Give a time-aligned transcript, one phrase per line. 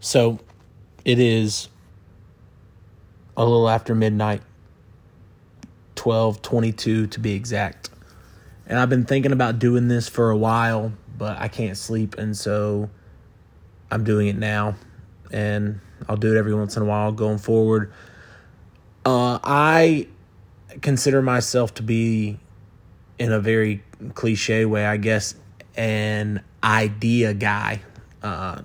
[0.00, 0.38] So
[1.04, 1.68] it is
[3.36, 4.42] a little after midnight,
[5.96, 7.90] 12:22 to be exact.
[8.66, 12.36] And I've been thinking about doing this for a while, but I can't sleep and
[12.36, 12.88] so
[13.90, 14.76] I'm doing it now
[15.30, 17.92] and I'll do it every once in a while going forward.
[19.04, 20.08] Uh, I
[20.80, 22.38] consider myself to be
[23.18, 23.82] in a very
[24.14, 25.34] cliche way, I guess,
[25.76, 27.80] an idea guy.
[28.22, 28.62] Uh,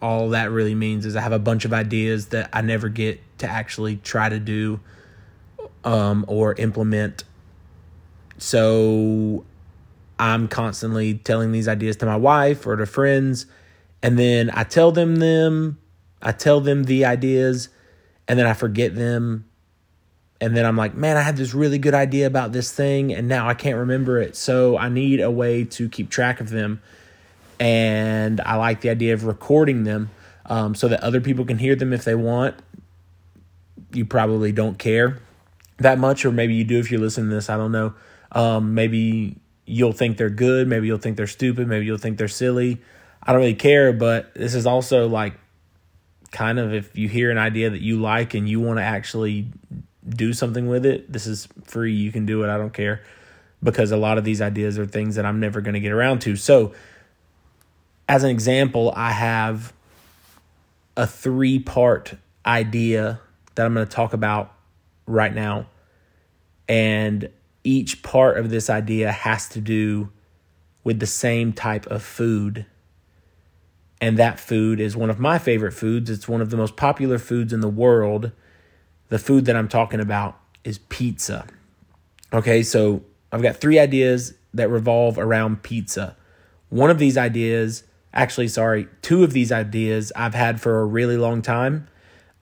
[0.00, 3.20] all that really means is I have a bunch of ideas that I never get
[3.38, 4.80] to actually try to do
[5.84, 7.24] um, or implement.
[8.38, 9.44] So
[10.18, 13.46] I'm constantly telling these ideas to my wife or to friends,
[14.02, 15.78] and then I tell them them,
[16.22, 17.68] I tell them the ideas,
[18.28, 19.44] and then I forget them.
[20.40, 23.26] And then I'm like, man, I had this really good idea about this thing, and
[23.26, 24.36] now I can't remember it.
[24.36, 26.80] So I need a way to keep track of them
[27.60, 30.10] and I like the idea of recording them
[30.46, 32.56] um, so that other people can hear them if they want.
[33.92, 35.18] You probably don't care
[35.78, 37.48] that much, or maybe you do if you're listening to this.
[37.48, 37.94] I don't know.
[38.32, 40.68] Um, maybe you'll think they're good.
[40.68, 41.68] Maybe you'll think they're stupid.
[41.68, 42.80] Maybe you'll think they're silly.
[43.22, 45.34] I don't really care, but this is also like
[46.30, 49.48] kind of if you hear an idea that you like and you want to actually
[50.08, 51.92] do something with it, this is free.
[51.92, 52.48] You can do it.
[52.50, 53.02] I don't care
[53.62, 56.20] because a lot of these ideas are things that I'm never going to get around
[56.20, 56.36] to.
[56.36, 56.72] So,
[58.08, 59.72] as an example, I have
[60.96, 62.14] a three part
[62.44, 63.20] idea
[63.54, 64.54] that I'm going to talk about
[65.06, 65.66] right now.
[66.68, 67.30] And
[67.64, 70.10] each part of this idea has to do
[70.84, 72.64] with the same type of food.
[74.00, 76.08] And that food is one of my favorite foods.
[76.08, 78.32] It's one of the most popular foods in the world.
[79.08, 81.46] The food that I'm talking about is pizza.
[82.32, 86.16] Okay, so I've got three ideas that revolve around pizza.
[86.68, 91.16] One of these ideas actually, sorry, two of these ideas I've had for a really
[91.16, 91.88] long time.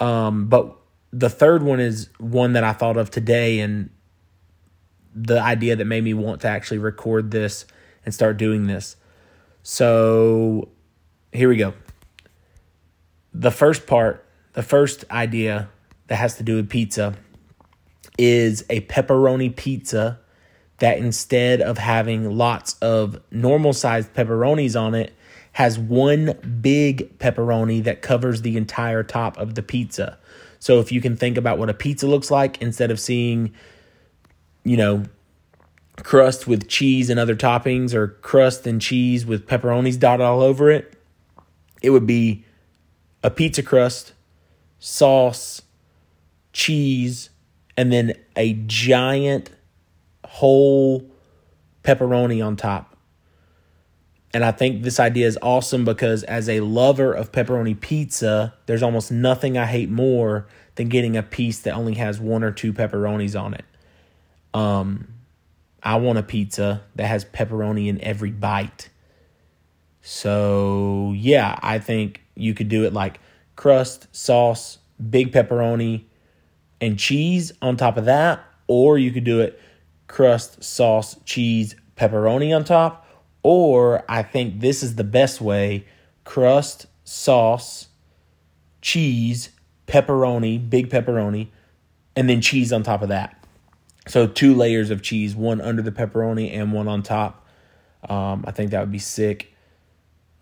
[0.00, 0.76] Um, but
[1.12, 3.90] the third one is one that I thought of today and
[5.14, 7.66] the idea that made me want to actually record this
[8.04, 8.96] and start doing this.
[9.62, 10.68] So
[11.32, 11.74] here we go.
[13.32, 15.68] The first part, the first idea
[16.08, 17.14] that has to do with pizza
[18.18, 20.20] is a pepperoni pizza
[20.78, 25.14] that instead of having lots of normal sized pepperonis on it,
[25.54, 30.18] has one big pepperoni that covers the entire top of the pizza.
[30.58, 33.54] So if you can think about what a pizza looks like instead of seeing,
[34.64, 35.04] you know,
[36.02, 40.70] crust with cheese and other toppings or crust and cheese with pepperonis dotted all over
[40.70, 40.98] it,
[41.82, 42.44] it would be
[43.22, 44.12] a pizza crust,
[44.80, 45.62] sauce,
[46.52, 47.30] cheese,
[47.76, 49.50] and then a giant
[50.24, 51.08] whole
[51.84, 52.93] pepperoni on top.
[54.34, 58.82] And I think this idea is awesome because as a lover of pepperoni pizza, there's
[58.82, 62.72] almost nothing I hate more than getting a piece that only has one or two
[62.72, 63.64] pepperonis on it.
[64.52, 65.06] Um,
[65.84, 68.88] I want a pizza that has pepperoni in every bite.
[70.02, 73.20] So, yeah, I think you could do it like
[73.54, 74.78] crust, sauce,
[75.10, 76.06] big pepperoni,
[76.80, 78.44] and cheese on top of that.
[78.66, 79.60] Or you could do it
[80.08, 83.03] crust, sauce, cheese, pepperoni on top
[83.44, 85.86] or I think this is the best way
[86.24, 87.88] crust, sauce,
[88.80, 89.50] cheese,
[89.86, 91.48] pepperoni, big pepperoni,
[92.16, 93.38] and then cheese on top of that.
[94.08, 97.46] So two layers of cheese, one under the pepperoni and one on top.
[98.08, 99.54] Um, I think that would be sick.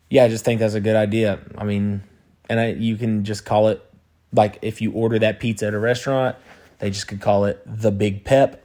[0.08, 1.40] Yeah, I just think that's a good idea.
[1.58, 2.02] I mean,
[2.48, 3.84] and I, you can just call it
[4.32, 6.36] like if you order that pizza at a restaurant,
[6.78, 8.64] they just could call it the Big Pep.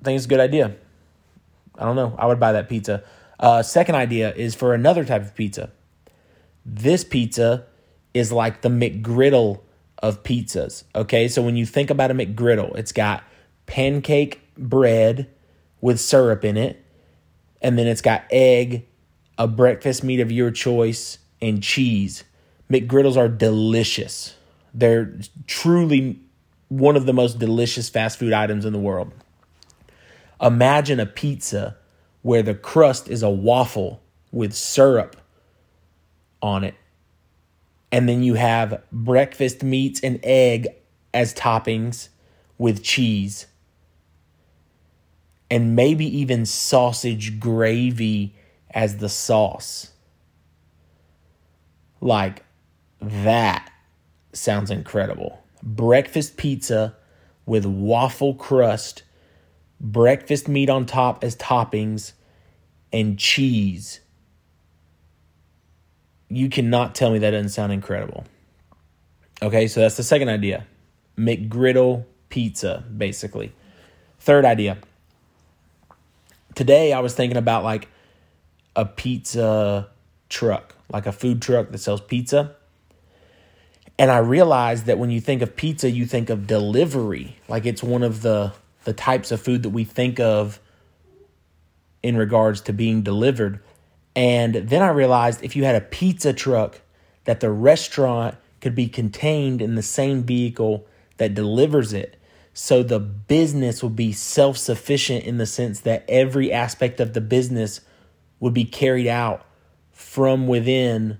[0.00, 0.76] I think it's a good idea.
[1.78, 2.14] I don't know.
[2.18, 3.02] I would buy that pizza.
[3.38, 5.70] Uh, second idea is for another type of pizza.
[6.64, 7.66] This pizza
[8.12, 9.60] is like the McGriddle
[10.02, 10.84] of pizzas.
[10.94, 13.24] Okay, so when you think about a McGriddle, it's got
[13.66, 15.28] pancake bread
[15.80, 16.84] with syrup in it,
[17.62, 18.86] and then it's got egg,
[19.38, 22.24] a breakfast meat of your choice, and cheese.
[22.70, 24.34] McGriddles are delicious.
[24.74, 26.20] They're truly
[26.68, 29.12] one of the most delicious fast food items in the world.
[30.40, 31.76] Imagine a pizza
[32.22, 34.02] where the crust is a waffle
[34.32, 35.16] with syrup
[36.40, 36.74] on it.
[37.92, 40.68] And then you have breakfast meats and egg
[41.12, 42.08] as toppings
[42.56, 43.46] with cheese.
[45.50, 48.36] And maybe even sausage gravy
[48.70, 49.90] as the sauce.
[52.00, 52.44] Like,
[53.00, 53.70] that
[54.32, 55.42] sounds incredible.
[55.62, 56.96] Breakfast pizza
[57.44, 59.02] with waffle crust
[59.80, 62.12] breakfast meat on top as toppings,
[62.92, 64.00] and cheese.
[66.32, 68.24] you cannot tell me that doesn't sound incredible.
[69.42, 70.64] Okay, so that's the second idea.
[71.18, 73.52] McGriddle pizza, basically.
[74.20, 74.78] Third idea.
[76.54, 77.88] Today I was thinking about like
[78.76, 79.88] a pizza
[80.28, 82.54] truck, like a food truck that sells pizza.
[83.98, 87.36] And I realized that when you think of pizza, you think of delivery.
[87.48, 88.52] Like it's one of the
[88.84, 90.60] the types of food that we think of
[92.02, 93.60] in regards to being delivered.
[94.16, 96.80] And then I realized if you had a pizza truck,
[97.24, 100.86] that the restaurant could be contained in the same vehicle
[101.18, 102.16] that delivers it.
[102.52, 107.20] So the business would be self sufficient in the sense that every aspect of the
[107.20, 107.80] business
[108.40, 109.46] would be carried out
[109.92, 111.18] from within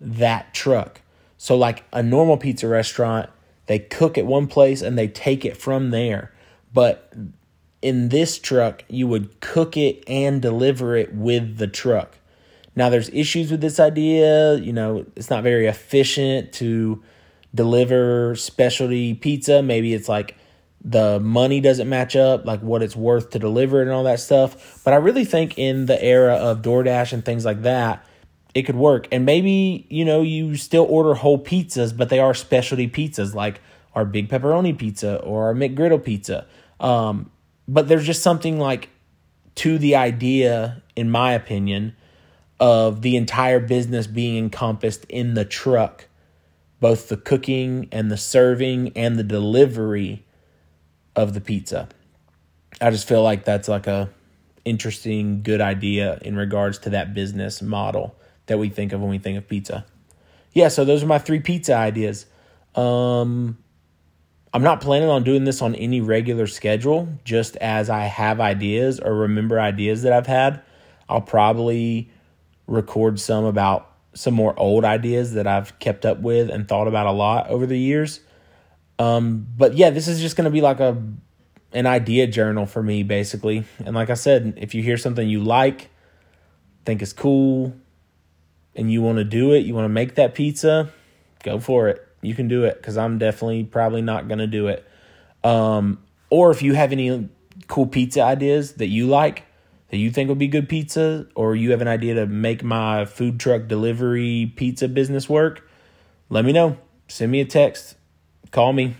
[0.00, 1.00] that truck.
[1.38, 3.30] So, like a normal pizza restaurant,
[3.66, 6.32] they cook at one place and they take it from there.
[6.72, 7.12] But
[7.82, 12.18] in this truck, you would cook it and deliver it with the truck.
[12.76, 14.56] Now, there's issues with this idea.
[14.56, 17.02] You know, it's not very efficient to
[17.54, 19.62] deliver specialty pizza.
[19.62, 20.36] Maybe it's like
[20.84, 24.20] the money doesn't match up, like what it's worth to deliver it and all that
[24.20, 24.80] stuff.
[24.84, 28.04] But I really think in the era of DoorDash and things like that,
[28.54, 29.08] it could work.
[29.10, 33.60] And maybe, you know, you still order whole pizzas, but they are specialty pizzas like
[33.94, 36.46] our big pepperoni pizza or our McGriddle pizza.
[36.80, 37.30] Um,
[37.66, 38.88] but there's just something like
[39.56, 41.96] to the idea, in my opinion,
[42.60, 46.06] of the entire business being encompassed in the truck,
[46.80, 50.24] both the cooking and the serving and the delivery
[51.16, 51.88] of the pizza.
[52.80, 54.10] I just feel like that's like a
[54.64, 58.14] interesting, good idea in regards to that business model
[58.46, 59.84] that we think of when we think of pizza.
[60.52, 62.26] Yeah, so those are my three pizza ideas.
[62.74, 63.58] Um,
[64.52, 68.98] I'm not planning on doing this on any regular schedule, just as I have ideas
[68.98, 70.62] or remember ideas that I've had.
[71.08, 72.10] I'll probably
[72.66, 77.06] record some about some more old ideas that I've kept up with and thought about
[77.06, 78.20] a lot over the years.
[78.98, 81.00] Um, but yeah, this is just going to be like a
[81.72, 83.64] an idea journal for me basically.
[83.84, 85.90] And like I said, if you hear something you like,
[86.86, 87.74] think is cool,
[88.74, 90.90] and you want to do it, you want to make that pizza,
[91.44, 92.07] go for it.
[92.20, 94.86] You can do it cuz I'm definitely probably not going to do it.
[95.44, 97.28] Um, or if you have any
[97.66, 99.44] cool pizza ideas that you like,
[99.90, 103.04] that you think would be good pizza, or you have an idea to make my
[103.04, 105.68] food truck delivery pizza business work,
[106.28, 106.76] let me know.
[107.08, 107.96] Send me a text,
[108.50, 108.96] call me,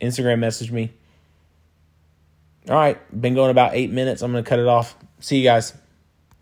[0.00, 0.92] Instagram message me.
[2.68, 4.22] All right, been going about eight minutes.
[4.22, 4.94] I'm going to cut it off.
[5.18, 5.79] See you guys.